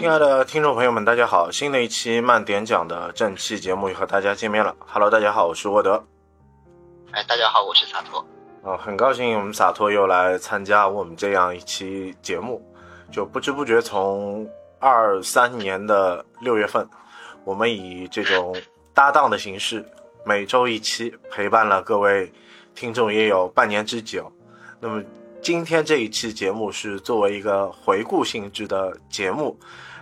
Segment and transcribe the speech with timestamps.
[0.00, 1.50] 亲爱的听众朋友们，大家好！
[1.50, 4.74] 新的一期慢点讲的正气节目又和大家见面了。
[4.86, 6.02] Hello，大家好，我是沃德。
[7.10, 8.24] 哎，大家好，我是洒脱。
[8.64, 12.66] 啊，很高兴我们洒脱又来参加我们这样一期节目。
[13.12, 16.88] 就不知不觉从二三年的六月份，
[17.44, 18.56] 我们以这种
[18.94, 19.84] 搭档的形式，
[20.24, 22.32] 每周一期陪伴了各位
[22.74, 24.32] 听众也有半年之久。
[24.80, 25.04] 那么
[25.42, 29.58] 今天这一期节目是作为一个回顾性质的节目，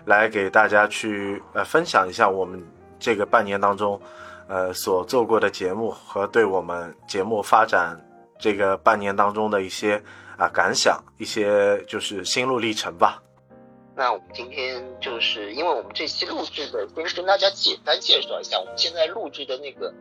[0.09, 2.61] 来给大家去呃分享一下我们
[2.99, 4.01] 这个半年当中，
[4.49, 7.95] 呃所做过的节目和对我们节目发展
[8.39, 10.03] 这个半年当中的一些
[10.39, 13.23] 啊感想，一些就是心路历程吧。
[13.95, 19.93] 那我们今天就是因为我们这期录制的，先跟大家简单介绍一下，我们现在录制的那个。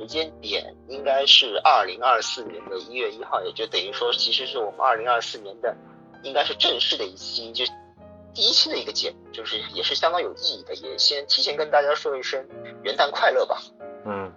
[0.00, 5.76] 时间点应该是二零二四年的一月一号，也就等于说，其实是我们二零二四年的，
[6.22, 7.64] 应该是正式的一期，就
[8.34, 12.44] 第一期的一个节目，就是也是相当有意义的，也先提前跟大家说一声
[12.82, 13.58] 元旦快乐吧。
[14.04, 14.32] 嗯，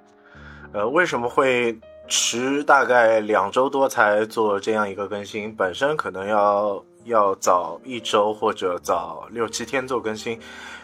[0.74, 5.56] 呃，为什么会迟大概两周多才做这样一个更新？
[5.56, 10.40] 本身可能要要早一周或者早六七天做更新，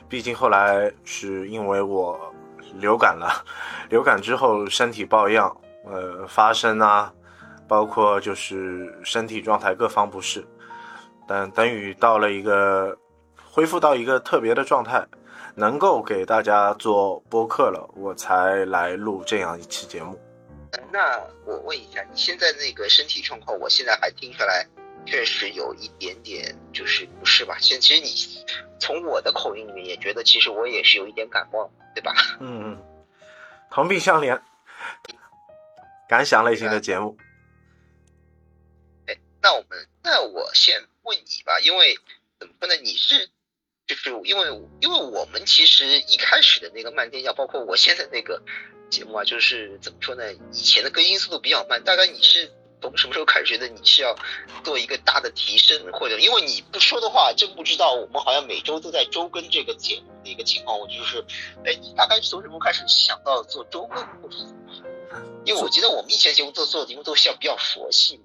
[0.08, 2.20] 毕竟后来是因为我。
[2.82, 3.46] 流感了，
[3.90, 5.56] 流感之后身体抱恙，
[5.86, 7.12] 呃，发声啊，
[7.66, 10.46] 包括就是身体状态各方不适，
[11.28, 12.98] 但等于到了一个
[13.52, 15.06] 恢复到一个特别的状态，
[15.56, 20.20] 能够给大家做播客了，我才来录这样一期节目。
[20.92, 24.66] 那我问一下，你现在那个身体状况，我现在还听出来，
[25.06, 27.58] 确实有一点点就是不适吧？
[27.60, 28.10] 现其实你
[28.80, 31.70] 从我的口音里面也觉得，其实我也是有一点感冒。
[31.96, 32.14] 对吧？
[32.40, 32.84] 嗯嗯，
[33.72, 34.40] 同病相怜，
[36.08, 37.18] 感想类型的节目。
[39.08, 41.98] 哎，那我们，那我先问你吧，因为
[42.40, 42.76] 怎么说呢？
[42.84, 43.30] 你是，
[43.88, 44.48] 就是因为，
[44.82, 48.42] 因为我们其实一开始的那个慢天下，包括我现在那个
[48.90, 50.24] 节目啊，就是怎么说呢？
[50.52, 52.52] 以前的更新速度比较慢，大概你是。
[52.80, 54.16] 从什么时候开始觉得你是要
[54.64, 60.80] 做一个大的提升，或者因为你不说的话，真不知道我们好像每周都在周更这个节目的一个情况。
[60.80, 61.26] 我就是，
[61.66, 64.38] 哎，你大概从什么开始想到做周更，或者
[65.44, 68.22] 因为我觉得我们以前节目做做的节目都像比较佛系。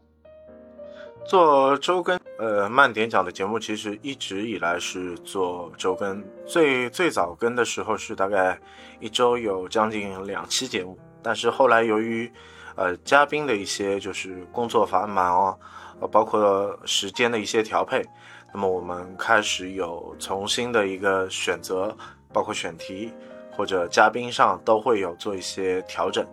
[1.24, 8.58] 做周更，呃，慢点讲的节目其实一直以来是做周更，最最早更的时候是大概
[9.00, 12.30] 一周有将近两期节目，但是后来由于
[12.74, 15.56] 呃，嘉宾的一些就是工作繁忙啊，
[16.00, 18.04] 呃，包括时间的一些调配，
[18.52, 21.96] 那么我们开始有重新的一个选择，
[22.32, 23.12] 包括选题
[23.56, 26.26] 或者嘉宾上都会有做一些调整，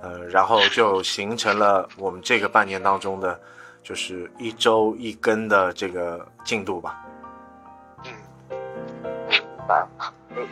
[0.00, 3.38] 呃，然后就形成了我们这个半年当中的，
[3.82, 7.04] 就是一周一更的这个进度吧。
[8.04, 8.12] 嗯，
[9.28, 9.86] 明白。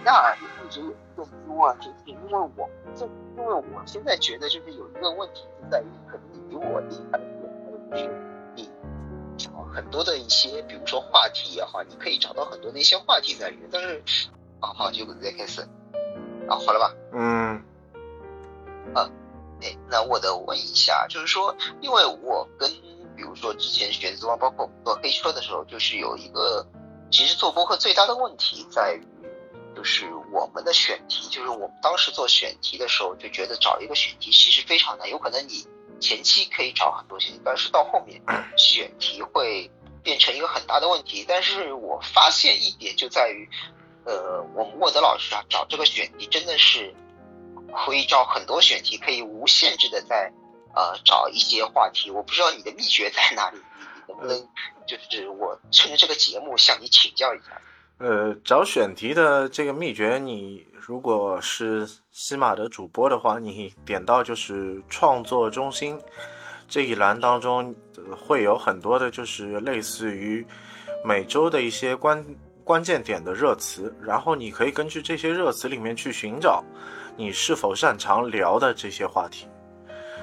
[0.04, 0.82] 那一直
[1.16, 2.68] 更多啊，就是因为我。
[2.92, 8.10] 这因为我现在觉得，就是有一个问题就在于，可能你比我厉害一点，就是
[8.56, 8.68] 你
[9.38, 13.68] 找很多的一些，比如说话题也好，你可以找到很多的一些话题在里面。
[13.72, 14.02] 但是，
[14.58, 15.62] 啊好，就再开始，
[16.48, 16.92] 啊好了吧？
[17.12, 17.62] 嗯，
[18.92, 19.08] 啊，
[19.62, 22.68] 哎，那我得问一下，就是说，因为我跟
[23.20, 26.66] 比如说之前选择包括我们做黑车的时候，就是有一个，
[27.12, 29.06] 其实做播客最大的问题在于。
[29.72, 35.64] 就是我们的选题，就是我们当时做选题的时候就觉得找一个选题其实非常难，有可能你
[36.00, 38.20] 前期可以找很多选题，但是到后面
[38.58, 39.70] 选题会
[40.02, 41.24] 变成一个很大的问题。
[41.26, 43.48] 但是我发现一点就在于，
[44.04, 46.92] 呃，我们沃德老师啊找这个选题真的是
[47.72, 50.32] 可以找很多选题，可以无限制的在
[50.74, 52.10] 呃找一些话题。
[52.10, 53.58] 我不知道你的秘诀在哪里，
[54.08, 54.48] 能不能
[54.86, 57.60] 就是我趁着这个节目向你请教一下？
[57.98, 66.00] 呃，找选题的这个秘诀，你如果是西马的主播的话，你点到就是创作中心
[66.66, 67.74] 这一栏当中，
[68.16, 70.46] 会有很多的，就是类似于
[71.04, 72.24] 每周的一些关
[72.64, 76.64] 关键点的热词，然后你可以根据这些热词里面去寻找
[77.18, 79.46] 你是否擅长聊的这些话题，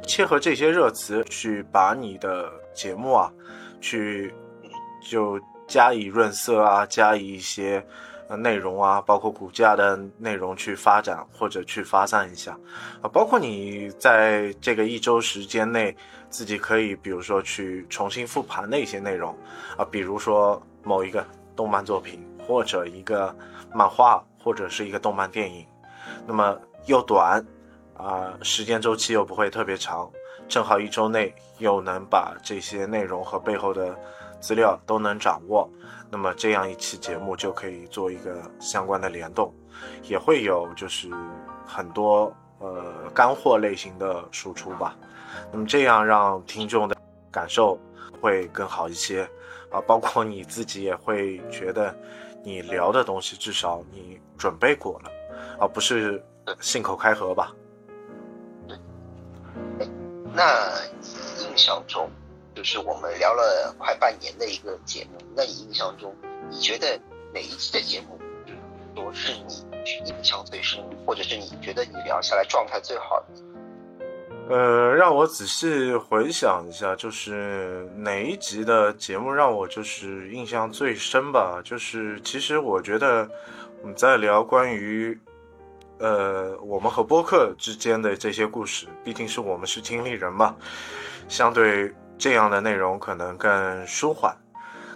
[0.04, 3.32] 切合这些热词去把你的节目啊，
[3.82, 4.34] 去
[5.02, 5.40] 就。
[5.70, 7.86] 加以润色啊，加以一些
[8.38, 12.58] 内容啊，包括骨架的内容去发展或者去发散一下
[13.02, 15.94] 啊，包括你在这个一周时间内
[16.30, 19.38] 自己可以，比如说去重新复盘的一些内容
[19.76, 23.36] 啊，比如说某一个动漫作品或者一个
[23.74, 25.66] 漫画或者是一个动漫电影，
[26.26, 27.46] 那么又短
[27.98, 30.10] 啊，时间周期又不会特别长，
[30.48, 33.98] 正好一周内又能把这些内容和背后的
[34.40, 35.68] 资料都能掌握，
[36.10, 39.52] 那么这样一期节目就可以做一个相关的联动，
[40.04, 41.10] 也会有就是
[41.66, 44.96] 很多呃干货类型的输出吧。
[45.52, 46.96] 那么这样让听众的
[47.32, 47.80] 感受
[48.22, 49.28] 会更好一些
[49.72, 51.96] 啊，包括你自己也会觉得
[52.44, 55.12] 你聊的东西至少你准备过了，
[55.60, 56.24] 而不是
[56.62, 57.52] 信口开河吧。
[60.34, 60.72] 那
[61.02, 62.10] 你印象中，
[62.54, 66.16] 就是我们聊了快半年的一个节目，那你印象中，
[66.50, 67.00] 你觉得
[67.34, 68.20] 哪一期的节目，
[68.96, 69.66] 都是你
[70.06, 74.56] 印象最深，或者是你觉得你聊下来状态最好的？
[74.56, 81.60] 呃，让我仔细回想一下，就是哪一集的节目让我就是印象最深吧？
[81.64, 83.28] 就是其实我觉得
[83.82, 85.20] 我们在聊关于。
[86.00, 90.56] 呃，我们和播客之间的这些故事，毕竟是我们是经历人嘛，
[91.28, 94.38] 相对这样的内容可能更舒缓，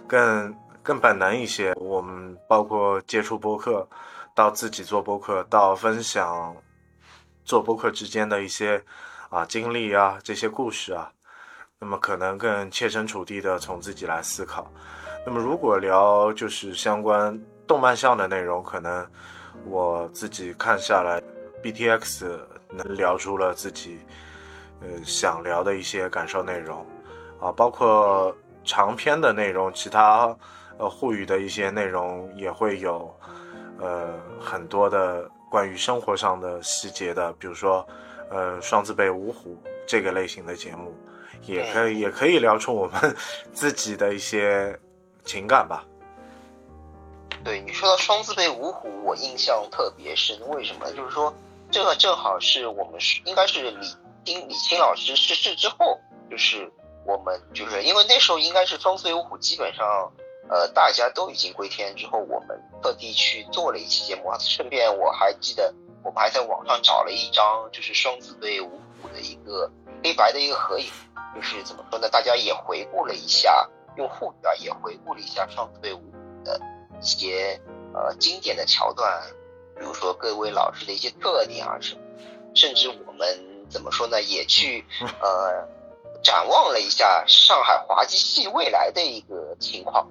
[0.06, 1.74] 更更本能一些。
[1.74, 3.88] 我们包括接触播客，
[4.32, 6.54] 到自己做播客，到分享
[7.44, 8.80] 做播客之间的一些
[9.28, 11.10] 啊经历啊这些故事啊，
[11.80, 14.70] 那么可能更切身处地的从自己来思考。
[15.26, 19.04] 那么如果聊就是相关动漫上的内容，可能。
[19.64, 21.22] 我自己看下来
[21.62, 22.38] ，BTX
[22.70, 24.00] 能聊出了自己，
[24.80, 26.84] 呃，想聊的一些感受内容，
[27.40, 30.36] 啊，包括长篇的内容，其他
[30.78, 33.14] 呃沪语的一些内容也会有，
[33.78, 37.86] 呃，很多的关于生活上的细节的，比如说，
[38.30, 39.56] 呃，双字辈五虎
[39.86, 40.94] 这个类型的节目，
[41.42, 43.16] 也可以也可以聊出我们
[43.52, 44.78] 自己的一些
[45.24, 45.84] 情感吧。
[47.44, 50.38] 对你说到双字辈五虎，我印象特别深。
[50.48, 50.90] 为什么？
[50.92, 51.34] 就是说，
[51.70, 55.98] 这个正好是我们是应该是李丁李青老师逝世之后，
[56.30, 56.70] 就是
[57.04, 60.12] 我们就是因为那时候应该是双字辈五虎基本上，
[60.48, 64.32] 呃，大家都已经归天之后，我们特地去做了一期节目。
[64.38, 65.74] 顺便我还记得，
[66.04, 68.70] 我们还在网上找了一张就是双子辈五
[69.02, 69.68] 虎的一个
[70.04, 70.86] 黑白的一个合影，
[71.34, 72.08] 就是怎么说呢？
[72.08, 76.60] 大家也回顾了一下，用沪语啊也回顾了一下双子辈五虎的。
[77.02, 77.60] 一些
[77.92, 79.20] 呃经典的桥段，
[79.76, 82.00] 比如说各位老师的一些特点啊什么，
[82.54, 84.84] 甚至我们怎么说呢，也去
[85.20, 85.68] 呃
[86.22, 90.08] 展望了一下上海滑稽戏未来的一个情况。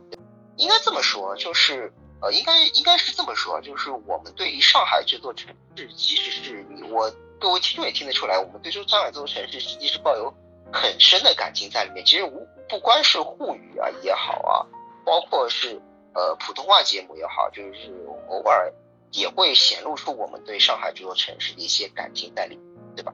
[0.58, 7.10] 应该这么说，就是呃应该应该是这么说，就是我们对于上海这座城市，其实是我
[7.40, 10.32] 各位听众也听得出来，我们对这上海这座城市实际是抱有
[10.74, 12.06] 很深的感情在里面。
[12.06, 14.68] 其实无不光是沪语啊也好啊，
[15.06, 15.82] 包括是。
[16.14, 17.92] 呃，普通话节目也好，就是
[18.28, 18.72] 偶尔
[19.12, 22.60] 也会显露出我们对上海这座城市的一些感情在里，
[22.96, 23.14] 对吧？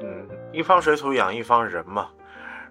[0.00, 2.10] 嗯，一方水土养一方人嘛。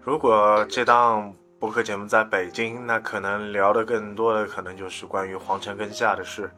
[0.02, 6.52] 如果这档播客节目在北京，那可能聊的更多的可能就是关于皇城根下的事，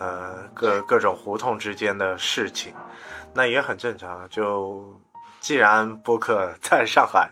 [0.00, 2.74] 呃，各各种胡同之间的事情，
[3.32, 4.28] 那也很正常。
[4.28, 5.00] 就
[5.38, 7.30] 既然播客在上海，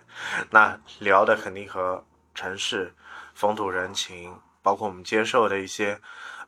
[0.51, 2.95] 那聊的肯定和城市
[3.35, 4.33] 风土人情。
[4.63, 5.99] 包括我们接受的一些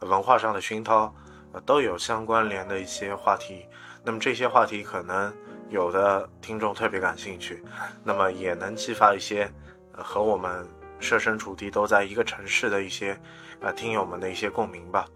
[0.00, 1.14] 文化上的熏陶，
[1.52, 3.66] 呃，都有相关联的一些话题。
[4.04, 5.32] 那么这些话题可能
[5.70, 7.62] 有的听众特别感兴趣，
[8.02, 9.50] 那么也能激发一些
[9.96, 10.68] 呃和我们
[10.98, 13.18] 设身处地都在一个城市的一些
[13.60, 15.06] 呃听友们的一些共鸣吧。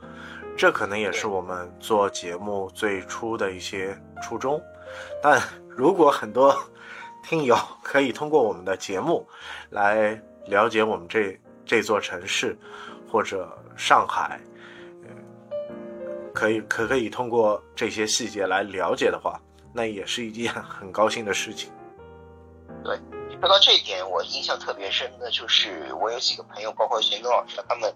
[0.57, 4.61] 这可能也是我们做节目最初的一些初衷。
[5.23, 6.57] 但 如果很多
[7.23, 9.29] 听友可以通过我们的节目
[9.71, 12.57] 来了解我们这这座城市。
[13.09, 14.39] 或者上海，
[16.35, 19.41] 可以可可以通过这些细节来了解的话，
[19.73, 21.71] 那也是一件很高兴的事情。
[22.83, 22.99] 对，
[23.41, 27.95] 说到这一点，我印象特别深的就是，我有几个朋友，包括玄东老师，他们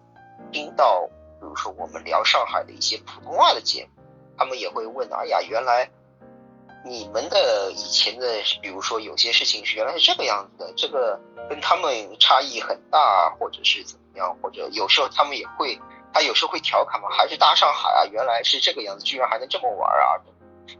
[0.52, 1.04] 听到，
[1.40, 4.02] 比如说我们聊上海的一些普通话的节目，
[4.38, 5.90] 他们也会问：哎呀，原来
[6.84, 8.26] 你们的以前的，
[8.62, 14.00] 比如说有些事情是原来是这个样子的，这个跟他们差异很大，或者是怎么？
[14.14, 15.78] 样或者有时候他们也会，
[16.12, 20.18] 他有时候会调侃嘛，还是大上海啊，原来是这个样子，居然还能这么玩啊，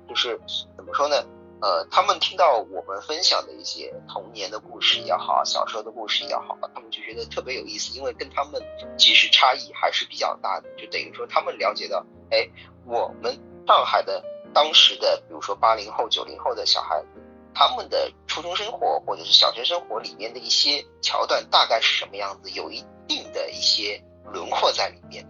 [0.09, 0.37] 就是
[0.76, 1.25] 怎么说呢？
[1.62, 8.61] 呃，他们听到我们分享的一些童年的故事也好，小时候的故事也好，他们就觉得特别有意思，因为跟他们
[8.99, 12.49] 其实差异还是比较大的，就等于说他们了解到，哎，
[12.85, 13.38] 我们
[13.69, 17.07] 上海的当时的，比如说八零后、九零后的小孩子，
[17.54, 22.85] 他们的初中生活或者是小学生活里面的一些桥段大概是什么样子，有一。
[23.11, 24.00] 定的一些
[24.33, 25.26] 轮廓在里面。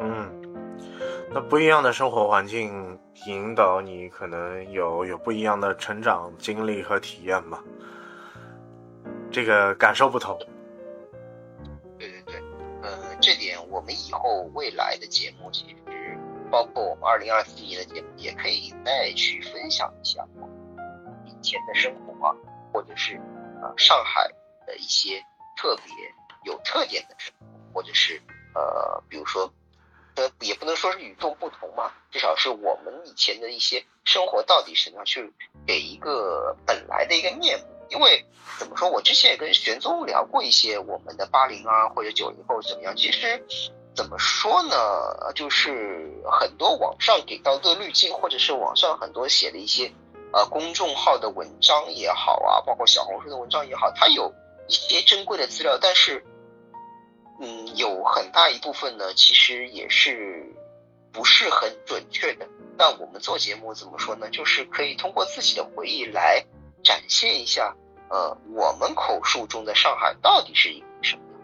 [0.00, 0.28] 嗯，
[1.30, 7.62] 那那不一样的生活环境引导你，可能有有不一样的成长经历和体验吧。
[9.30, 10.36] 这个感受不同。
[11.96, 12.42] 对对对，
[12.82, 15.76] 呃，这点我们以后未来的节目，其实
[16.50, 20.48] 包括我们二零二四年的节目，也可以再去分享一下我
[21.26, 22.34] 以前的生活啊，
[22.72, 23.16] 或者是
[23.62, 24.28] 啊上海
[24.66, 25.24] 的一些
[25.56, 25.92] 特别
[26.44, 28.20] 有特点的生活，或者是
[28.54, 29.52] 呃，比如说。
[30.14, 35.32] 呃，也不能说是与众不同嘛，至少是我们以前的一些生活到底是怎样去
[35.64, 37.66] 给一个本来的一个面目。
[37.88, 38.26] 因为
[38.58, 42.96] 怎么说，我之前也跟玄宗聊过一些我们的八零啊或者九零后怎么样。
[42.96, 43.46] 其实
[43.98, 44.76] 怎么说呢，
[45.34, 49.90] 就是很多网上给到的滤镜，或者是网上很多写的一些
[50.32, 54.32] 呃公众号的文章也好啊，包括小红书的文章也好，它有
[54.68, 56.24] 一些珍贵的资料，但是。
[57.40, 60.56] 嗯，有很大一部分呢，其实也是
[61.12, 62.48] 不是很准确的。
[62.76, 64.28] 但我们做节目怎么说呢？
[64.30, 66.44] 就是可以通过自己的回忆来
[66.82, 67.76] 展现一下，
[68.10, 71.40] 呃，我们口述中的上海到底是一个什么样。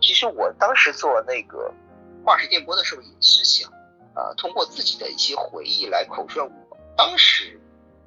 [0.00, 1.72] 其实我当时做那个
[2.24, 3.70] 化石电波的时候，也是想，
[4.14, 7.58] 呃，通过自己的一些回忆来口述我当时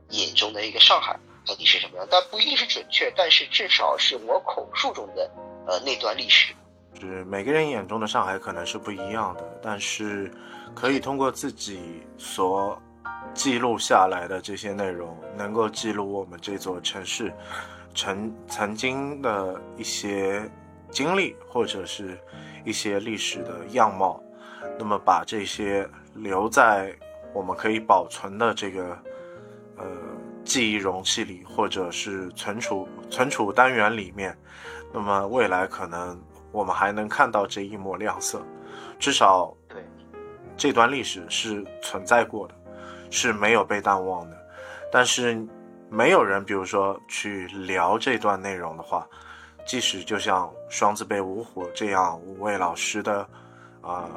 [0.10, 2.08] 眼中的一个上海到底是什么样。
[2.10, 5.30] 但不一定是准确，但是至少是我口述中的
[5.68, 6.54] 呃那段历史。
[7.00, 10.32] 是每个人眼中的上海可能是不一样的，但是
[10.76, 12.80] 可以通过自己所
[13.34, 17.34] 记录下来的这些内容，能够记录我们这座城市
[17.96, 20.48] 曾曾经的一些
[20.92, 22.20] 经历，或者是
[22.64, 24.22] 一些历史的样貌。
[24.78, 26.96] 那么把这些留在
[27.34, 28.98] 我们可以保存的这个
[29.78, 29.86] 呃
[30.44, 34.38] 记忆容器里，或者是存储存储单元里面，
[34.94, 36.20] 那么未来可能。
[36.54, 38.46] 我们还能看到这一抹亮色，
[39.00, 39.82] 至少对
[40.58, 42.54] 这段历史是存在过的，
[43.10, 44.38] 是没有被淡忘的。
[44.92, 45.48] 但是
[45.90, 49.08] 没有人，比如说去聊这段内容的话，
[49.66, 53.28] 即使就像《双子被五虎》这样五位老师的
[53.82, 54.10] 啊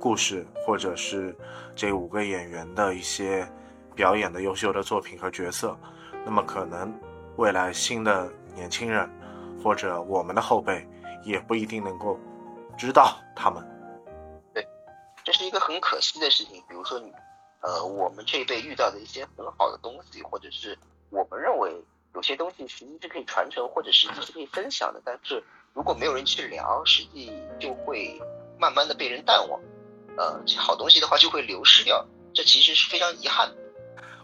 [0.00, 1.36] 故事，或者是
[1.74, 3.46] 这五个演员的一些
[3.94, 5.76] 表演的优秀的作品和角色，
[6.24, 6.92] 那么可能
[7.36, 9.08] 未来新的年轻人
[9.62, 10.86] 或者我们的后辈。
[11.24, 12.20] 也不一定能够
[12.76, 13.66] 知道他们。
[14.52, 14.62] 对，
[15.24, 16.62] 这是一个很可惜的事情。
[16.68, 17.10] 比如说，你
[17.62, 21.82] 呃，我们这一辈遇到的一些很好的东西，或者是我们认为
[22.14, 25.02] 有些东西实际是可以传承，或者实际是可以分享的。
[25.04, 25.42] 但是
[25.72, 28.20] 如果没有人去聊，实际就会
[28.58, 29.60] 慢慢的被人淡忘。
[30.16, 33.56] 呃，好东西的话就会流失掉，这其实是非常遗憾的。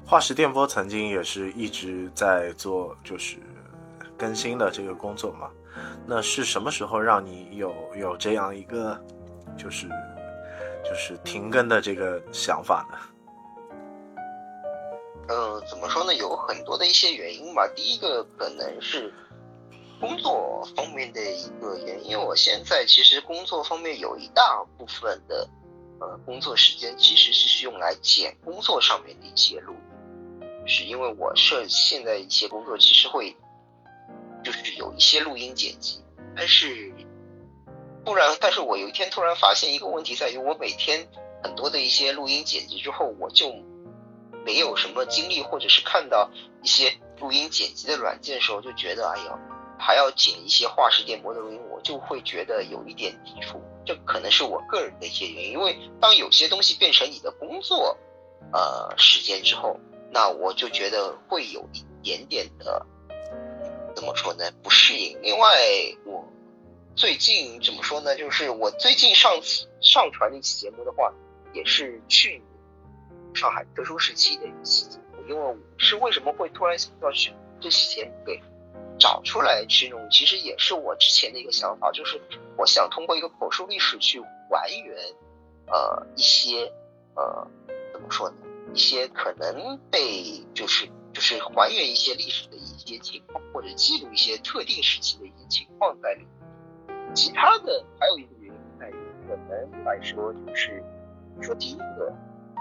[0.06, 3.38] 化石电波曾经也是一直在做，就是
[4.16, 5.50] 更新的这个工作嘛。
[6.06, 8.98] 那是什么时候让你有有这样一个，
[9.58, 9.88] 就是
[10.84, 12.98] 就是停更的这个想法呢？
[15.30, 16.12] 嗯，怎么说呢？
[16.14, 17.68] 有很多的一些原因吧。
[17.76, 19.14] 第一个可能是
[20.00, 25.48] 工作方面的一个原因，我现在其实工作方面有一大部分的
[26.00, 33.36] 呃工作时间其实是用来剪工作上面的一些录音，是因为我是现在一些工作其实会。
[34.42, 36.02] 就是有一些录音剪辑，
[36.34, 36.90] 但是
[38.06, 41.06] 突然，但是我有一天突然发现一个问题，在于我每天
[41.42, 43.54] 很多的一些录音剪辑之后，我就
[44.44, 46.30] 没有什么精力，或者是看到
[46.62, 49.38] 一些录音剪辑的软件的时候，就觉得哎呀，
[49.78, 53.60] 还要剪一些化石电波的录音，我就会觉得有一点抵触。
[53.84, 57.96] 这可能是我个人的一些原因，因为当有些东西变成你的工作
[58.52, 59.78] 呃时间之后，
[60.12, 62.86] 那我就觉得会有一点点的。
[63.92, 64.50] 怎么说呢？
[64.62, 65.20] 不适应。
[65.20, 65.50] 另外，
[66.06, 66.24] 我
[66.94, 68.14] 最近怎么说呢？
[68.16, 71.12] 就是我最近上次上传那期节目的话，
[71.52, 72.42] 也是去年
[73.34, 74.98] 上海特殊时期的一期节。
[75.28, 78.42] 因为我是为什么会突然想到去这期节目给
[78.98, 80.10] 找出来去弄？
[80.10, 82.20] 其实也是我之前的一个想法，就是
[82.56, 84.20] 我想通过一个口述历史去
[84.50, 84.96] 还原，
[85.66, 86.72] 呃，一些
[87.14, 87.46] 呃，
[87.92, 88.36] 怎么说呢？
[88.74, 97.14] 一些可能被就是就是还原一些历史的一些情况，或者记录一些特定时期的一些情况在里面。
[97.14, 98.94] 其他的还有一个原因在于，
[99.28, 100.82] 可能来说就是
[101.40, 102.12] 说第一个，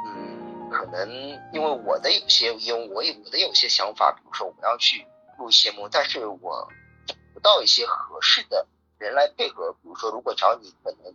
[0.08, 1.10] 嗯，可能
[1.54, 5.06] 因为我的有些，因为我有我的有些想法，比如说我要去
[5.38, 6.68] 录节目，但是我
[7.08, 9.74] 找不到一些合适的人来配合。
[9.74, 11.14] 比如说，如果找你，可能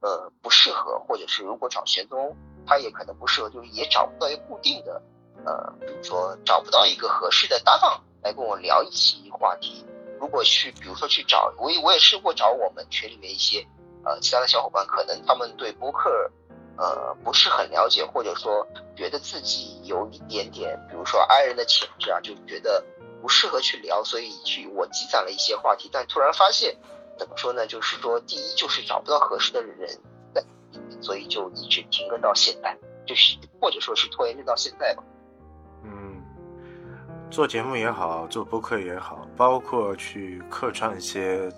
[0.00, 2.36] 呃不适合，或者是如果找玄宗。
[2.66, 5.02] 他也可能不适合，就是也找不到一个固定的，
[5.44, 9.84] 呃，比如说找不到一个合适的搭档来跟我聊一期话题。
[10.18, 13.68] 如果去，比如说去找我，我也试过找我们群里面一些
[14.02, 16.08] 呃其他的小伙伴，可能他们对播客
[16.76, 18.66] 呃不是很了解，或者说
[18.96, 22.84] 觉得自己有一点点，比如说 I 人的潜质啊，就觉得
[23.22, 26.76] 不适合去聊，所以去我积攒了一些话题，但突然发现，
[27.18, 27.66] 怎么说呢？
[27.66, 29.98] 就是说，第一就是找不到合适的人，
[31.00, 32.76] 所以就一直停更到现在，
[33.06, 35.02] 就是或者说是拖延症到现在吧。
[35.84, 36.22] 嗯，
[37.30, 41.50] 做节目也好，做播客也好，包括去客串一些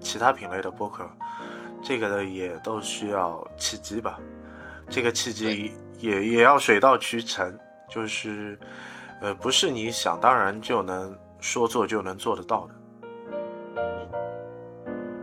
[0.00, 1.08] 其他品类的播客。
[1.82, 4.20] 这个的也都需要契机吧，
[4.90, 7.56] 这个契机也也要水到渠成，
[7.88, 8.58] 就是，
[9.22, 12.74] 呃，不是你想当然就能说做就能做得到的。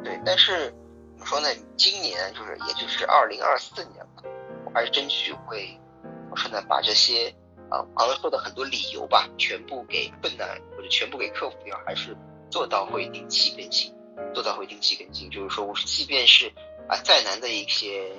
[0.03, 0.69] 对，但是
[1.17, 1.49] 怎么说呢？
[1.75, 4.23] 今年就是也就是二零二四年吧，
[4.65, 5.77] 我还是争取会，
[6.31, 7.27] 我说呢，把这些
[7.69, 10.47] 啊刚才说的很多理由吧，全部给困难
[10.77, 12.15] 或者全部给克服掉，还是
[12.49, 13.93] 做到会定期更新。
[14.33, 16.47] 做到会定期更新，就是说，我即便是
[16.87, 18.11] 啊再难的一些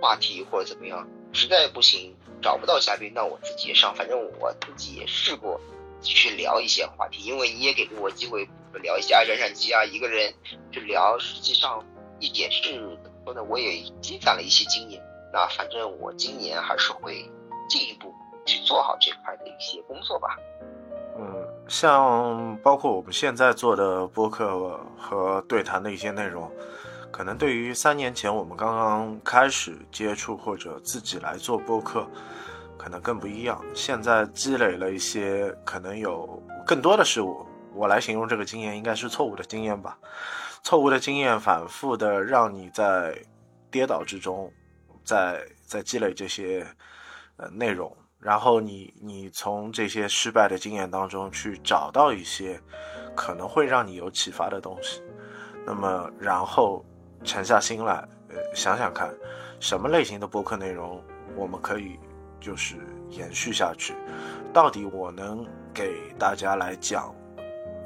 [0.00, 3.94] 话题或者怎么样，实在不行找不到嘉宾，那我自己也上。
[3.94, 5.60] 反正我自己也试过
[6.00, 8.48] 去聊一些话题，因为你也给过我机会
[8.82, 10.32] 聊一些啊，燃闪机啊，一个人
[10.72, 11.84] 去聊，实际上
[12.18, 13.42] 一点是怎么说呢？
[13.44, 15.00] 我也积攒了一些经验。
[15.32, 17.30] 那反正我今年还是会
[17.68, 18.12] 进一步
[18.46, 20.36] 去做好这块的一些工作吧。
[21.18, 26.50] 嗯像包括我们现在做的播客和对谈的一些内容，
[27.10, 32.06] 可能对于三年前我们刚刚开始接触或者自己来做播客，
[32.78, 33.62] 可能更不一样。
[33.74, 37.46] 现在积累了一些，可能有更多的事物。
[37.74, 39.98] 我来形容这个经验，应该是错误的经验吧。
[40.62, 43.16] 错误的经验反复的让你在
[43.70, 44.52] 跌倒之中，
[45.04, 46.66] 在在积累这些
[47.36, 47.96] 呃内容。
[48.18, 52.60] 然后你你从这些失败的经验当中去找到一些
[53.16, 55.00] 可能会让你有启发的东西，
[55.64, 56.84] 那么然后
[57.24, 59.14] 沉下心来，呃想想看，
[59.60, 61.02] 什么类型的播客内容
[61.36, 61.98] 我们可以
[62.40, 62.76] 就是
[63.10, 63.94] 延续下去，
[64.52, 67.14] 到底我能给大家来讲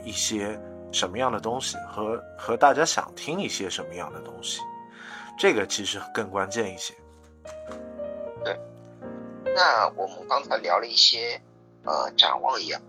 [0.05, 0.59] 一些
[0.93, 4.61] 什么样的东西，和和大家想听一些什么样的东西，
[5.38, 6.95] 这个其实更关键一些。
[8.44, 8.59] 对。
[9.55, 11.40] 那我们刚才聊了一些，
[11.85, 12.81] 呃，展望一样，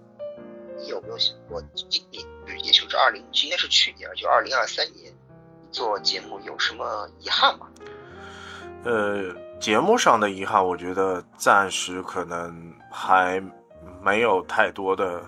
[0.78, 5.05] 你有没有想过今年，对也就是二零，应该是去年，就二零二三年
[5.76, 7.68] 做节目有什么遗憾吗？
[8.86, 13.44] 呃，节目上的遗憾，我觉得暂时可能还
[14.02, 15.22] 没有太多的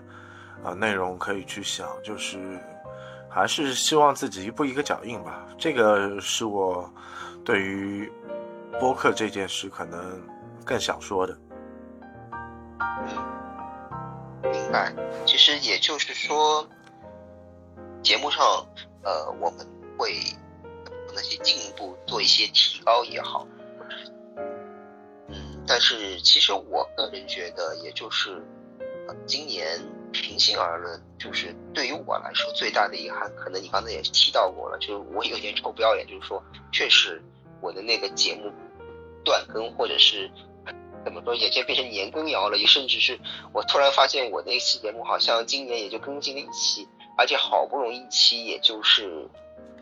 [0.64, 2.58] 啊内容可以去想，就是
[3.30, 5.46] 还是希望自己一步一个脚印吧。
[5.58, 6.90] 这个是我
[7.44, 8.10] 对于
[8.80, 10.00] 播客这件事可能。
[10.68, 11.34] 更想说的，
[12.72, 14.94] 嗯，明白。
[15.26, 16.68] 其实也就是说，
[18.04, 18.44] 节目上，
[19.02, 19.66] 呃，我们
[19.98, 20.16] 会
[21.16, 23.48] 那些进一步做一些提高也好，
[25.28, 28.42] 嗯，但是其实我个人觉得，也就是，
[29.26, 29.80] 今年
[30.12, 37.22] 平心而论，就是对于我来说最大的遗憾，可能你刚才也提到过了，就是我有点臭不要脸，就是说，确实
[37.62, 38.52] 我的那个节目
[39.24, 40.30] 断更，或者是。
[41.06, 43.18] 怎么说，也就变成年羹尧了，也甚至是
[43.54, 46.86] 我突然发现，我那期节目好像今年也就更新了一期，
[47.18, 49.26] 而且好不容易一期，也就是，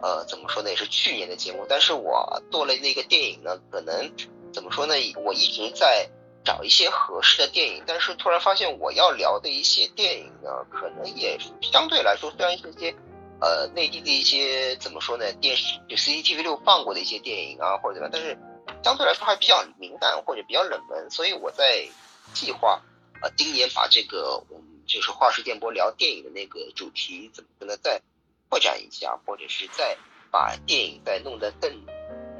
[0.06, 1.66] 呃，怎么说呢，也是去年的节目。
[1.68, 4.12] 但是我做了那个电影呢，可能
[4.54, 6.08] 怎么说呢，我一直在
[6.44, 12.94] 找一些合适的电影，但是突然发现我要聊的一些电影呢，可能也相对来说，虽然是一些
[13.42, 18.38] 呃内地的一些怎么说呢，电视就 CCTV 六放过的一些电影啊，或者怎么样，但是。
[18.84, 21.88] 相对来说还比较敏感或者比较冷门，所以我在
[22.34, 22.82] 计划，
[23.22, 28.02] 呃，今年把这个我们就是画师电波聊电影的那个主题怎么可能再
[28.50, 29.96] 扩展一下，或者是再
[30.32, 31.72] 把电影再弄得更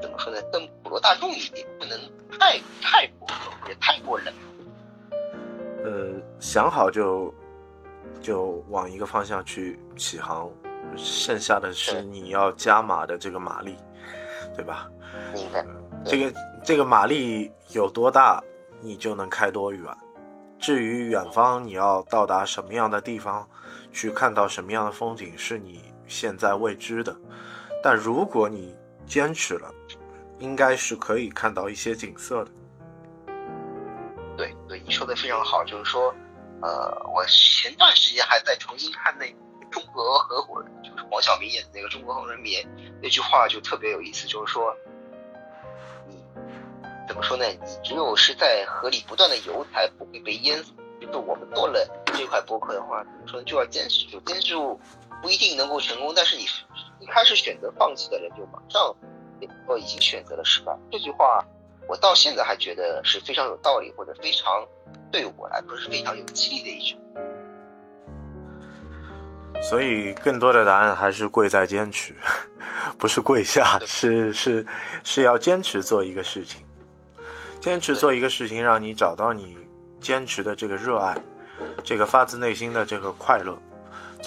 [0.00, 1.98] 怎么说呢，更普罗大众一点，不能
[2.38, 4.34] 太太过或者太过冷。
[5.84, 7.32] 呃，想好就
[8.20, 10.50] 就往一个方向去起航，
[10.96, 13.76] 剩下的是你要加码的这个马力，
[14.54, 14.88] 对吧？
[15.32, 15.64] 明白。
[16.04, 18.42] 这个这个马力有多大，
[18.80, 19.82] 你就能开多远。
[20.58, 23.48] 至于远方你要到达什么样的地方，
[23.92, 27.14] 去看到什么样的风景，是你现在未知的。
[27.82, 28.74] 但如果你
[29.06, 29.72] 坚持了，
[30.38, 32.50] 应该是可以看到一些景色的。
[34.36, 36.14] 对对，你说的非常好，就是说，
[36.60, 39.24] 呃，我前段时间还在重新看那
[39.70, 42.66] 《中国合伙人》，就是黄晓明演的那个《中国合伙人》里面
[43.02, 44.74] 那句话就特别有意思，就是说。
[46.08, 46.22] 你
[47.08, 47.44] 怎么说呢？
[47.46, 50.72] 你只有是在河里不断的游，才不会被淹死。
[51.00, 54.80] 就是我们做了这块播客的话，怎么说就要坚持住，坚持住
[55.22, 56.44] 不一定能够成功，但是你
[57.00, 58.94] 一开始选择放弃的人，就马上，
[59.68, 60.76] 呃，已经选择了失败。
[60.90, 61.44] 这句话，
[61.88, 64.66] 我到现在还觉得是非常有道理，或者非常
[65.10, 66.96] 对我来说是非常有激励的一句。
[69.62, 72.14] 所以，更多的答案还是贵在坚持，
[72.98, 74.66] 不是跪下，是是
[75.02, 76.62] 是要坚持做一个事情，
[77.58, 79.56] 坚持做一个事情，让你找到你
[79.98, 81.16] 坚持的这个热爱，
[81.82, 83.58] 这个发自内心的这个快乐。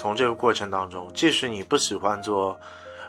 [0.00, 2.58] 从这个过程当中，即使你不喜欢做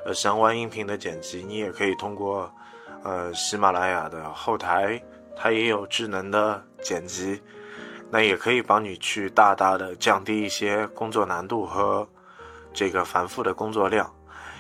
[0.06, 2.54] 呃相关音频的剪辑，你也可以通过
[3.02, 5.02] 呃喜马拉雅的后台，
[5.34, 7.42] 它也有智能的剪辑。
[8.10, 12.06] 那也可以帮你去大大的降低一些工作难度和
[12.74, 14.14] 这个繁复的工作量，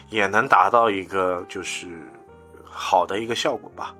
[0.10, 1.86] 也能达到一个就是
[2.63, 3.94] 好的一个效果吧。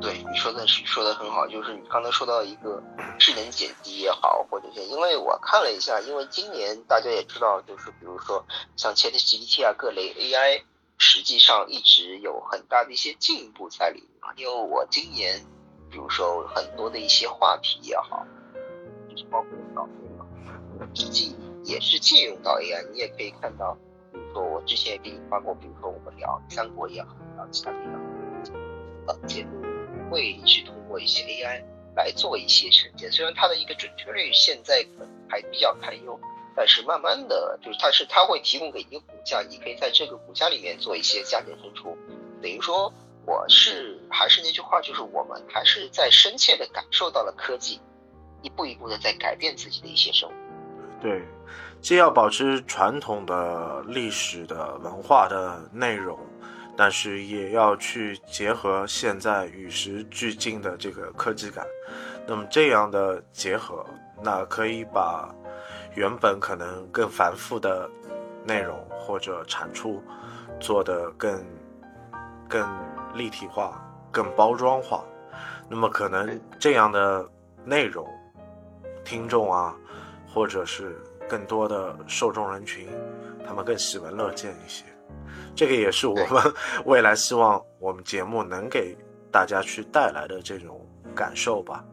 [0.00, 2.82] 对你说的是说的很好，就是你刚才说到一个
[3.18, 8.44] 智能剪辑也好，或者是因为我看了一下，因为今年大家也知道，就是比如说
[8.76, 10.62] 像 ChatGPT 啊各类 AI，
[10.98, 15.44] 实际上一直有很大的一些进步在里面，因为我今年。
[15.90, 18.22] 比如说很多的一些话题也好，
[19.08, 21.34] 就是包括导演，实际
[21.64, 22.86] 也是借用到 AI。
[22.92, 23.74] 你也可以看到，
[24.12, 29.62] 比如说我之前也给你发过，比如说我们聊三国也好，聊其他的也好，呃，节目
[30.10, 31.62] 会去通过一些 AI
[31.94, 33.10] 来做一些呈现。
[33.10, 36.18] 虽然它的一个准确率现在可能还比较堪忧，
[36.56, 41.96] 但是慢慢的就是它是它会提供给一个骨架，你可以在这个骨架里面做一些加减乘除，
[42.42, 42.92] 等于说。
[43.26, 47.78] 我是还是那句话，就是我们还是在深切的感受到了科技
[48.40, 50.34] 一步一步的在改变自己的一些生活。
[51.02, 51.22] 对，
[51.82, 56.18] 既要保持传统的历史的文化的内容，
[56.78, 61.66] 但是也要去结合现在与时俱进的这个科技感。
[62.24, 63.84] 那么这样的结合，
[64.22, 65.28] 那可以把
[65.96, 67.90] 原本可能更繁复的
[68.44, 70.00] 内容或者产出
[70.60, 71.44] 做得更
[72.48, 72.64] 更。
[73.14, 75.02] 立体化、更包装化，
[75.68, 77.26] 那么可能这样的
[77.64, 78.06] 内容，
[79.02, 79.74] 听众啊，
[80.28, 80.94] 或者是
[81.26, 82.86] 更多的受众人群，
[83.46, 84.84] 他们更喜闻乐见一些。
[85.58, 86.54] 这个也是我们
[86.86, 88.96] 未来希望我们节目能给
[89.32, 91.84] 大家去带来的这种感受吧。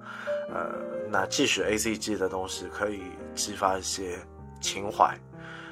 [0.54, 0.70] 呃，
[1.10, 3.02] 那即使 A C G 的东西可以
[3.34, 4.20] 激发一些
[4.62, 5.18] 情怀，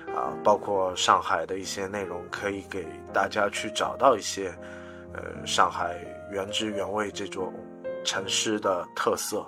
[0.07, 4.51] 啊，包括上海的一些内容可以给大家去找到一些。
[5.13, 5.95] 呃，上海
[6.31, 7.53] 原汁原味这种
[8.03, 9.45] 城市的特色，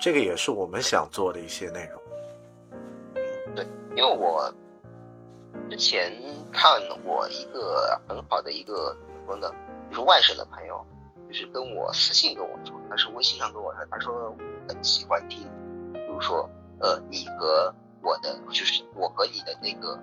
[0.00, 2.00] 这个也是我们想做的一些内容。
[3.56, 3.66] 对，
[3.96, 4.54] 因为我
[5.70, 6.12] 之前
[6.52, 9.54] 看我一个很好的一个怎么说呢，
[9.90, 10.84] 就是外省的朋友，
[11.28, 14.34] 就是跟我私信跟我说，他是微信上跟我说，他说
[14.68, 15.42] 很喜欢听，
[15.92, 16.48] 比如说
[16.80, 19.98] 呃，你和我的，就是我和你的那个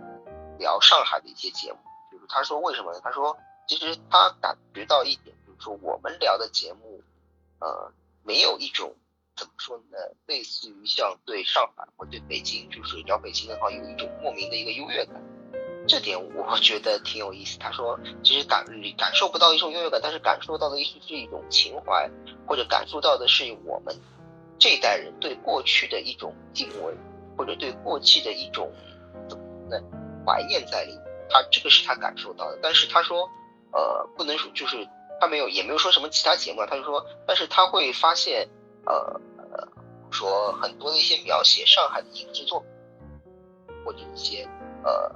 [0.57, 1.79] 聊上海的一些节目，
[2.11, 2.99] 就是他说为什么呢？
[3.03, 3.37] 他说。
[3.67, 7.01] 其实他感觉到一点，就是说我们聊的节目，
[7.57, 7.91] 呃，
[8.21, 8.93] 没有一种
[9.35, 15.15] 怎么说呢，类似于像对上海或对北京，就是聊北京的话，有一种莫名的一个优越感。
[15.88, 17.58] 这点我觉得挺有意思。
[17.60, 18.65] 他说，其实感
[18.98, 22.10] 感受不到一种优越感，但是感受到的是是一种情怀，
[22.48, 23.95] 或者感受到的是我们
[24.60, 26.93] 这一代人对过去的一种敬畏，
[27.38, 28.71] 或者对过去的一种
[29.30, 29.82] 怎么呢
[30.26, 31.02] 怀念在里面。
[31.30, 33.30] 他这个是他感受到的，但是他说。
[33.71, 34.88] 呃，不能说就是
[35.19, 38.48] 他没有，也没有说什么其他节目，他就说，但是他会发现，
[38.86, 39.19] 呃，
[40.10, 42.69] 说很多的一些描写上海的影视作品，
[43.84, 44.48] 或者一些
[44.86, 45.13] 呃，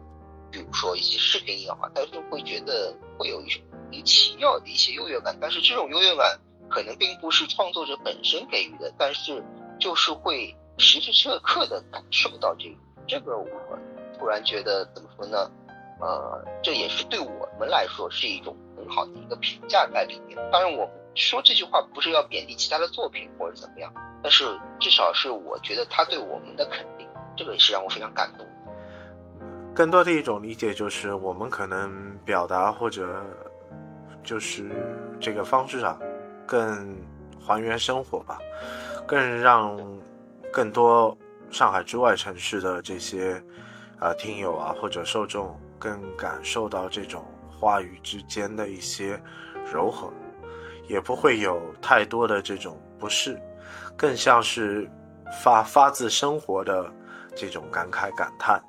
[0.51, 3.61] 比如说一些视频也好，他就会觉得会有一种
[4.03, 9.43] 奇妙的一些优越感，但是这种优越感可能并不是创作者本身给予的，但是
[9.79, 12.75] 就是会时时刻刻的感受到这个，
[13.07, 13.47] 这个我
[14.17, 15.49] 突然觉得怎么说呢？
[16.01, 20.37] 呃，这也是对我们来说是一种很好的一个评价在里面。
[20.49, 24.45] 当然，我们说这句话不是要贬低其他的作品或者怎么样，但是
[24.79, 28.47] 至少是我觉得他对我们的肯定，这个也是让我非常感动。
[29.79, 33.23] 更多的一种理解就是，我们可能表达或者
[34.21, 34.69] 就是
[35.21, 35.97] 这个方式上
[36.45, 36.97] 更
[37.39, 38.37] 还原生活吧，
[39.07, 39.79] 更让
[40.51, 41.17] 更多
[41.49, 43.41] 上海之外城市的这些
[43.99, 45.57] 啊听友啊或者受众。
[45.79, 49.17] 更感受到这种话语之间的一些
[49.71, 50.11] 柔和，
[50.89, 53.41] 也不会有太多的这种不适，
[53.95, 54.91] 更像是
[55.41, 56.91] 发发自生活的
[57.33, 58.61] 这种感慨感叹。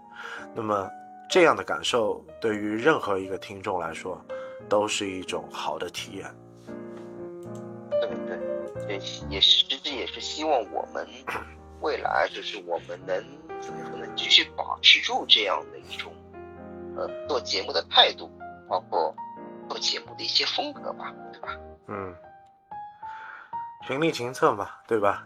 [0.55, 0.89] 那么
[1.31, 4.21] 这样的感受对于任何一个听众来说，
[4.69, 6.27] 都是一种好的体验。
[8.01, 11.07] 对对，也也实际也是希望我们
[11.81, 13.17] 未来就是我们能
[13.61, 16.13] 怎么说呢，继续保持住这样的一种。
[16.97, 18.29] 呃，做节目的态度，
[18.69, 19.15] 包括
[19.69, 21.57] 做节目的一些风格吧，对吧？
[21.87, 22.13] 嗯，
[23.87, 25.25] 群力情策嘛，对吧？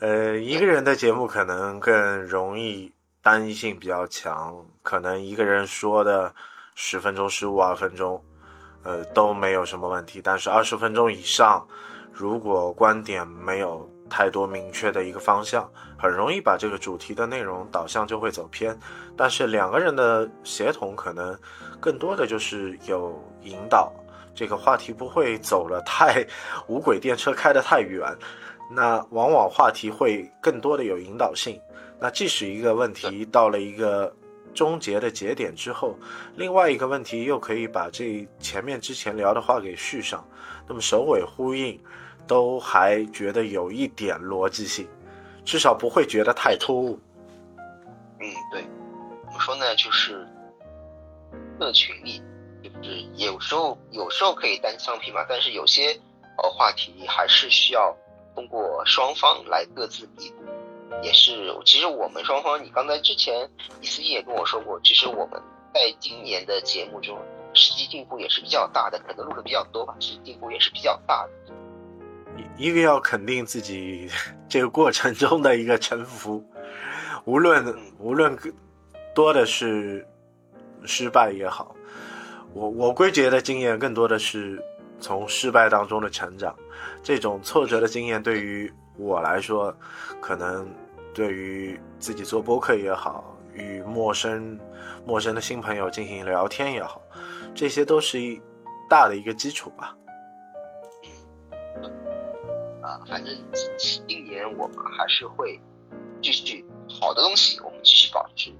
[0.00, 2.92] 呃，一个人的节目可能更容易
[3.24, 6.30] 单一性比较强，可能一个人说的
[6.74, 8.22] 十分钟、十五二分钟，
[8.82, 10.20] 呃，都没有什么问题。
[10.22, 11.66] 但是二十分钟以上，
[12.12, 15.66] 如果观点没有太多明确的一个方向，
[15.98, 18.78] 很容易把这个主题的内容导向就会走偏。
[19.16, 21.34] 但是两个人的协同，可能
[21.80, 23.90] 更多的就是有引导，
[24.34, 26.22] 这个话题不会走了太
[26.66, 28.14] 无轨电车开得太远。
[28.70, 31.58] 那往往话题会更多的有引导性。
[32.00, 34.14] 那即使一个问题到了一个
[34.52, 35.96] 终结的节点之后，
[36.36, 40.26] 另外一个问题又可以把这前面之前聊的话给续上，
[40.68, 41.80] 那么首尾呼应，
[42.26, 44.86] 都还觉得有一点逻辑性，
[45.44, 47.00] 至少不会觉得太突兀。
[48.20, 48.62] 嗯，对，
[49.24, 49.74] 怎么说呢？
[49.76, 50.26] 就是
[51.58, 52.22] 社群里，
[52.62, 55.98] 就是有时候有时候可以单枪匹马，但是有些
[56.38, 57.96] 呃话题还是需要。
[58.36, 60.42] 通过双方来各自弥补，
[61.02, 63.48] 也是其实我们双方，你刚才之前
[63.80, 65.40] 李思义也跟我说过，其实我们
[65.72, 67.18] 在今年的节目中
[67.52, 71.54] 实际进步也是比较大的，可能录的比较多吧，实际进步也是比较大的。
[72.56, 74.08] 一个要肯定自己
[74.48, 76.42] 这个过程中的一个沉浮，
[77.24, 78.36] 无论无论
[79.14, 80.06] 多的是
[80.84, 81.74] 失败也好，
[82.52, 84.60] 我我归结的经验更多的是
[84.98, 86.54] 从失败当中的成长。
[87.02, 89.72] 这种挫折的经验对于我来说，
[90.20, 90.68] 可能
[91.14, 94.58] 对于自己做播客也好，与陌生
[95.06, 97.00] 陌生的新朋友进行聊天也好，
[97.54, 98.40] 这些都是一
[98.90, 99.96] 大的一个基础吧。
[102.82, 103.34] 啊，反正
[103.78, 105.58] 今年我们还是会
[106.20, 108.50] 继续好的东西，我们继续保持。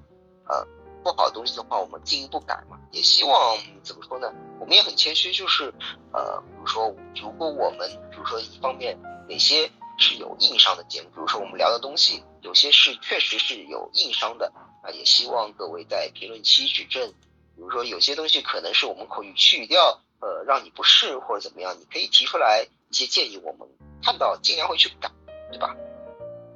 [0.46, 0.66] 呃，
[1.02, 2.78] 不好的东西的话，我们进一步改嘛。
[2.90, 4.32] 也希望怎么说呢？
[4.60, 5.72] 我们也很谦虚，就是
[6.12, 8.24] 呃，比如说，如果我们比如。
[8.24, 14.52] 说一方面哪些是有硬伤的节目，比如说我们聊的东西，有些是确实是有硬伤的
[14.82, 17.08] 啊，也希望各位在评论区指正。
[17.56, 23.68] 比如说有些东西可能是我们口语去掉呃让你不适或者怎么样，你可以提出来一些建议，我们
[24.02, 25.08] 看到尽量会去改，
[25.52, 25.76] 对吧？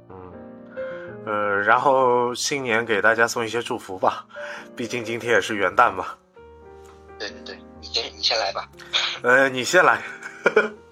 [0.09, 0.33] 嗯，
[1.25, 4.25] 呃，然后新年给大家送一些祝福吧，
[4.75, 6.17] 毕竟今天也是元旦嘛。
[7.17, 8.69] 对对对，你先你先来吧。
[9.23, 10.01] 呃，你先来。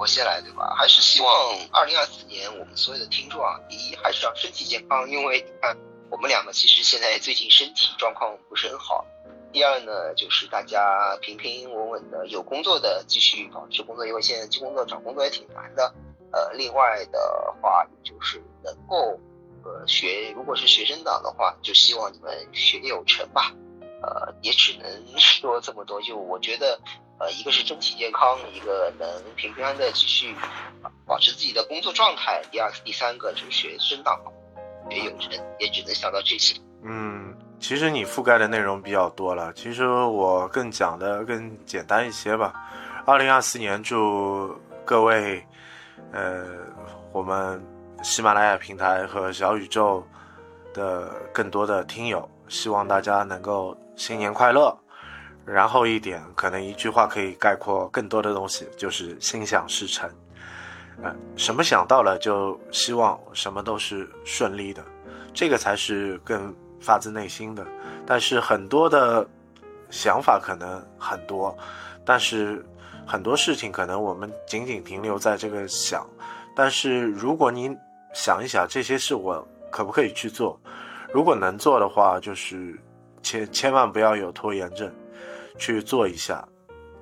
[0.00, 0.74] 我先来对吧？
[0.74, 1.30] 还是希望
[1.72, 5.76] 二零二四年我们所有的听众啊，第一还是要身体健康，因为你看
[6.08, 9.04] 我们两个其实现在最近身体状况不是很好。
[9.52, 15.92] 第二呢，就是大家平平稳稳的，有工作的继续保持工作，因为现在去工作找工作也挺难的。
[16.32, 19.20] 呃，另外的话就是能够
[19.64, 23.52] 呃学，如果是学生党的话，就希望你们学业有成吧。
[24.02, 26.00] 呃，也只能 说这么多。
[26.02, 26.78] 就我觉得。
[27.22, 30.34] 呃，一个是身体健康，一个能平平安安的继续
[31.04, 32.40] 保持自己的工作状态。
[32.50, 34.18] 第二、第三个就是学生党，
[34.88, 36.58] 学有成，也只能想到这些。
[36.82, 42.54] 嗯，其实你覆盖的内容比较多了，其实我更讲的更简单一些吧。
[43.04, 45.46] 二零二四年，祝各位，
[46.12, 46.46] 呃，
[47.12, 47.62] 我们
[48.02, 50.02] 喜马拉雅平台和小宇宙
[50.72, 54.76] 的更多的听友，希望大家能够新年快乐。
[55.46, 60.08] 然后一点，可能一句话可以概括更多的东西，就是心想事成。
[61.02, 64.84] 呃，什么想到了，就希望什么都是顺利的，
[65.32, 67.66] 这个才是更发自内心的。
[68.06, 69.26] 但是很多的
[69.88, 71.56] 想法可能很多，
[72.04, 72.64] 但是
[73.06, 76.06] 很多事情可能我们仅仅停留在这个想。
[76.54, 77.74] 但是如果你
[78.12, 80.60] 想一想，这些事我可不可以去做？
[81.12, 82.78] 如果能做的话，就是
[83.30, 84.92] 千千万不要有拖延症。
[85.58, 86.42] 去做一下，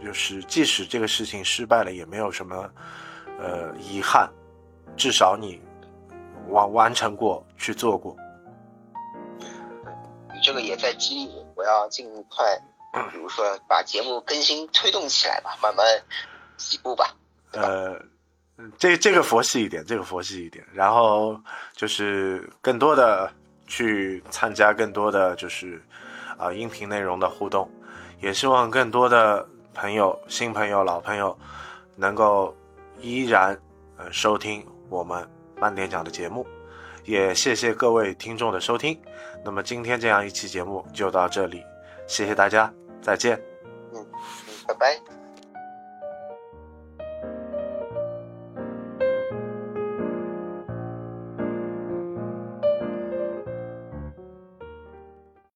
[0.04, 2.68] 就是即使这个事情失败了，也没有什么，
[3.38, 4.28] 呃，遗憾，
[4.96, 5.60] 至少你
[6.48, 8.16] 完完成过，去做过。
[10.34, 12.44] 你这个也在激励我，我要尽快，
[13.12, 15.86] 比如说把节目更新推动起来吧，慢慢
[16.56, 17.14] 起步吧。
[17.52, 17.96] 呃，
[18.76, 21.40] 这这个佛系一点，这个佛系一点，然后
[21.76, 23.32] 就是更多的
[23.68, 25.80] 去参加更多的就是
[26.38, 27.68] 啊音频内容的互动。
[28.20, 31.36] 也希望更多的朋友、新朋友、老朋友，
[31.94, 32.56] 能够
[33.00, 33.56] 依然
[33.96, 35.28] 呃收听我们
[35.60, 36.46] 慢点讲的节目。
[37.04, 39.00] 也谢谢各位听众的收听。
[39.44, 41.62] 那么今天这样一期节目就到这里，
[42.06, 43.40] 谢谢大家，再见。
[43.94, 44.06] 嗯嗯，
[44.66, 45.17] 拜拜。